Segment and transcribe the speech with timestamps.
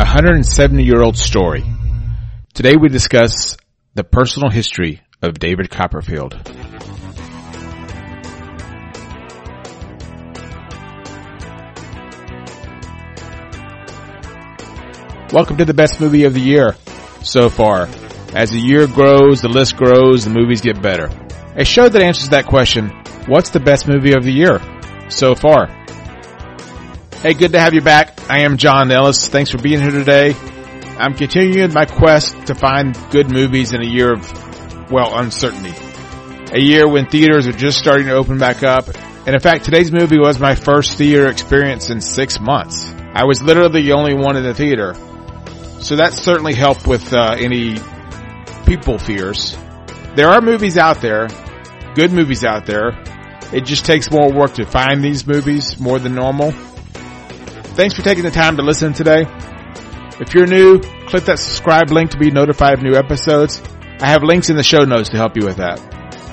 [0.00, 1.62] a 170 year old story.
[2.54, 3.58] Today we discuss
[3.92, 6.32] the personal history of David Copperfield.
[15.34, 16.76] Welcome to the best movie of the year
[17.22, 17.86] so far.
[18.32, 21.10] As the year grows, the list grows, the movies get better.
[21.56, 22.88] A show that answers that question,
[23.26, 24.60] what's the best movie of the year
[25.10, 25.66] so far?
[27.20, 28.19] Hey, good to have you back.
[28.30, 29.26] I am John Ellis.
[29.26, 30.36] Thanks for being here today.
[30.98, 35.74] I'm continuing my quest to find good movies in a year of, well, uncertainty.
[36.52, 38.86] A year when theaters are just starting to open back up.
[39.26, 42.94] And in fact, today's movie was my first theater experience in six months.
[43.14, 44.94] I was literally the only one in the theater.
[45.80, 47.78] So that certainly helped with uh, any
[48.64, 49.58] people fears.
[50.14, 51.26] There are movies out there,
[51.96, 52.90] good movies out there.
[53.52, 56.54] It just takes more work to find these movies more than normal.
[57.74, 59.24] Thanks for taking the time to listen today.
[60.20, 63.62] If you're new, click that subscribe link to be notified of new episodes.
[64.00, 65.80] I have links in the show notes to help you with that.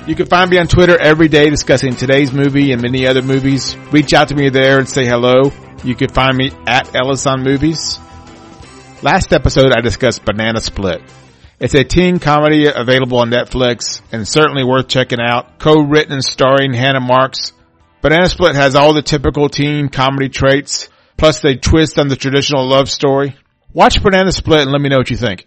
[0.06, 3.76] You can find me on Twitter every day discussing today's movie and many other movies.
[3.92, 5.52] Reach out to me there and say hello.
[5.84, 7.98] You can find me at Ellis on Movies.
[9.02, 11.00] Last episode I discussed Banana Split.
[11.60, 15.58] It's a teen comedy available on Netflix and certainly worth checking out.
[15.58, 17.52] Co-written and starring Hannah Marks.
[18.00, 20.88] Banana Split has all the typical teen comedy traits,
[21.18, 23.36] plus they twist on the traditional love story.
[23.72, 25.46] Watch Banana Split and let me know what you think.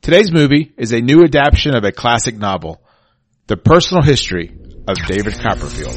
[0.00, 2.82] Today's movie is a new adaptation of a classic novel,
[3.46, 4.50] The Personal History
[4.88, 5.94] of David Copperfield.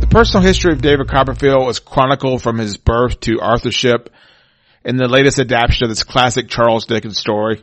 [0.00, 4.08] The personal history of David Copperfield is chronicled from his birth to authorship
[4.84, 7.62] in the latest adaptation of this classic Charles Dickens story.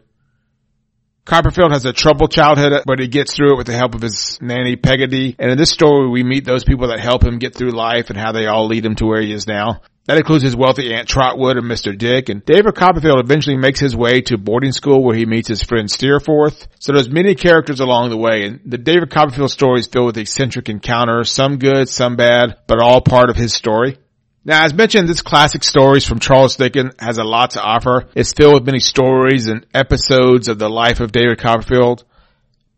[1.27, 4.39] Copperfield has a troubled childhood, but he gets through it with the help of his
[4.41, 5.35] nanny Peggotty.
[5.37, 8.17] And in this story, we meet those people that help him get through life and
[8.17, 9.81] how they all lead him to where he is now.
[10.05, 11.97] That includes his wealthy Aunt Trotwood and Mr.
[11.97, 12.29] Dick.
[12.29, 15.91] And David Copperfield eventually makes his way to boarding school where he meets his friend
[15.91, 16.65] Steerforth.
[16.79, 18.45] So there's many characters along the way.
[18.45, 22.81] And the David Copperfield story is filled with eccentric encounters, some good, some bad, but
[22.81, 23.97] all part of his story.
[24.47, 28.07] Now, as mentioned, this classic stories from Charles Dickens has a lot to offer.
[28.15, 32.05] It's filled with many stories and episodes of the life of David Copperfield.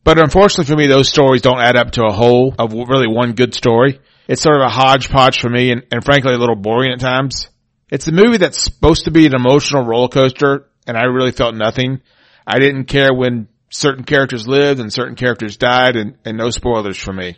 [0.04, 3.34] But unfortunately for me, those stories don't add up to a whole of really one
[3.34, 4.00] good story.
[4.28, 7.50] It's sort of a hodgepodge for me and, and frankly a little boring at times.
[7.92, 11.54] It's a movie that's supposed to be an emotional roller coaster and I really felt
[11.54, 12.02] nothing.
[12.48, 16.98] I didn't care when certain characters lived and certain characters died and, and no spoilers
[16.98, 17.38] for me.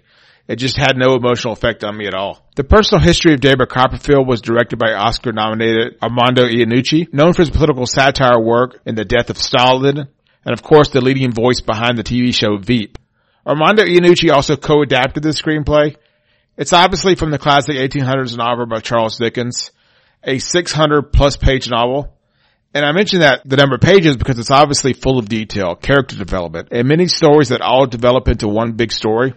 [0.52, 2.46] It just had no emotional effect on me at all.
[2.58, 7.44] The personal history of David Copperfield was directed by Oscar nominated Armando Iannucci, known for
[7.44, 11.62] his political satire work in The Death of Stalin, and of course the leading voice
[11.62, 12.98] behind the TV show Veep.
[13.48, 15.96] Armando Iannucci also co-adapted the screenplay.
[16.58, 19.72] It's obviously from the classic 1800s novel by Charles Dickens,
[20.22, 22.18] a 600 plus page novel.
[22.74, 26.18] And I mention that the number of pages because it's obviously full of detail, character
[26.18, 29.34] development, and many stories that all develop into one big story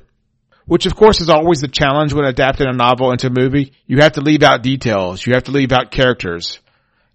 [0.67, 3.73] which of course is always the challenge when adapting a novel into a movie.
[3.87, 5.25] You have to leave out details.
[5.25, 6.59] You have to leave out characters.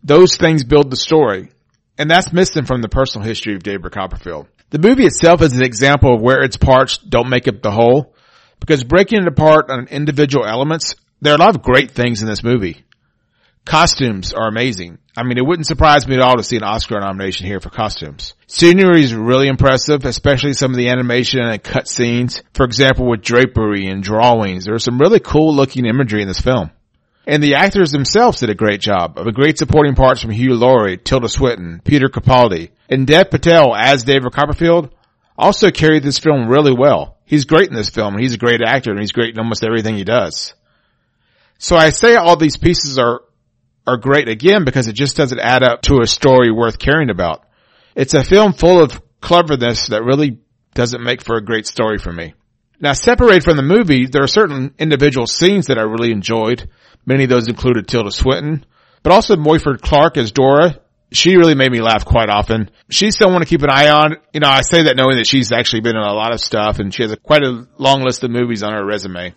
[0.03, 1.49] Those things build the story.
[1.97, 4.47] And that's missing from the personal history of David Copperfield.
[4.69, 8.13] The movie itself is an example of where its parts don't make up the whole.
[8.59, 12.27] Because breaking it apart on individual elements, there are a lot of great things in
[12.27, 12.83] this movie.
[13.69, 14.97] Costumes are amazing.
[15.15, 17.69] I mean, it wouldn't surprise me at all to see an Oscar nomination here for
[17.69, 18.33] costumes.
[18.47, 22.41] Scenery is really impressive, especially some of the animation and cut scenes.
[22.55, 24.65] For example, with drapery and drawings.
[24.65, 26.71] There's some really cool looking imagery in this film.
[27.27, 30.55] And the actors themselves did a great job of a great supporting parts from Hugh
[30.55, 34.89] Laurie, Tilda Swinton, Peter Capaldi, and Dev Patel as David Copperfield
[35.37, 37.17] also carried this film really well.
[37.23, 39.63] He's great in this film and he's a great actor and he's great in almost
[39.63, 40.55] everything he does.
[41.59, 43.21] So I say all these pieces are
[43.89, 47.45] are great again because it just doesn't add up to a story worth caring about.
[47.95, 50.39] It's a film full of cleverness that really
[50.75, 52.33] doesn't make for a great story for me.
[52.79, 56.69] Now separate from the movie, there are certain individual scenes that I really enjoyed.
[57.05, 58.65] Many of those included Tilda Swinton,
[59.03, 60.79] but also Morfydd Clark as Dora.
[61.11, 62.69] She really made me laugh quite often.
[62.91, 64.17] She's someone to keep an eye on.
[64.31, 66.77] You know, I say that knowing that she's actually been in a lot of stuff
[66.77, 69.33] and she has a, quite a long list of movies on her resume.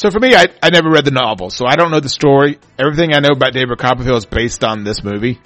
[0.00, 2.58] So for me, I, I never read the novel, so I don't know the story.
[2.78, 5.38] Everything I know about David Copperfield is based on this movie.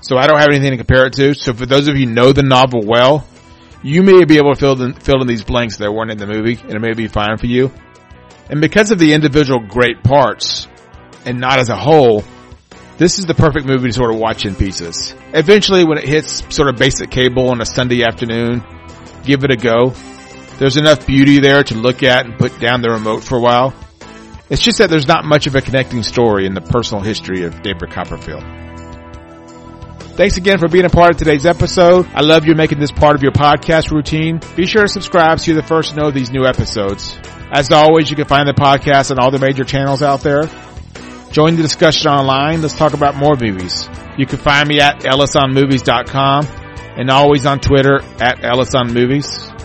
[0.00, 1.34] So I don't have anything to compare it to.
[1.34, 3.26] So for those of you who know the novel well,
[3.82, 6.26] you may be able to fill in, fill in these blanks that weren't in the
[6.26, 7.70] movie, and it may be fine for you.
[8.48, 10.66] And because of the individual great parts,
[11.26, 12.24] and not as a whole,
[12.96, 15.14] this is the perfect movie to sort of watch in pieces.
[15.34, 18.64] Eventually, when it hits sort of basic cable on a Sunday afternoon,
[19.24, 19.92] give it a go.
[20.58, 23.74] There's enough beauty there to look at and put down the remote for a while.
[24.50, 27.62] It's just that there's not much of a connecting story in the personal history of
[27.62, 28.42] David Copperfield.
[30.16, 32.08] Thanks again for being a part of today's episode.
[32.12, 34.40] I love you making this part of your podcast routine.
[34.56, 37.16] Be sure to subscribe so you're the first to know these new episodes.
[37.52, 40.50] As always, you can find the podcast on all the major channels out there.
[41.30, 42.62] Join the discussion online.
[42.62, 43.88] Let's talk about more movies.
[44.16, 46.46] You can find me at ellisonmovies.com
[46.96, 49.57] and always on Twitter at ellisonmovies.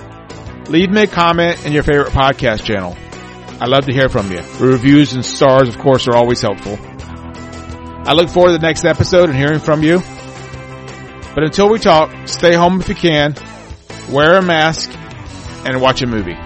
[0.70, 2.98] Leave me a comment in your favorite podcast channel.
[3.60, 4.42] I love to hear from you.
[4.60, 6.78] Reviews and stars, of course, are always helpful.
[8.06, 10.02] I look forward to the next episode and hearing from you.
[11.36, 13.36] But until we talk, stay home if you can,
[14.10, 14.92] wear a mask,
[15.66, 16.38] and watch a movie.